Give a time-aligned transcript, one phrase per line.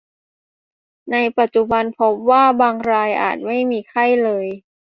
[1.09, 4.47] แต่ปัจจุบันพบว่าบางรายอาจไม่มีไข้เลย